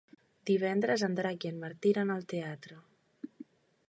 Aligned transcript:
Divendres 0.49 1.03
en 1.07 1.17
Drac 1.19 1.45
i 1.47 1.51
en 1.51 1.59
Martí 1.65 1.91
iran 1.93 2.13
al 2.15 2.25
teatre. 2.33 2.79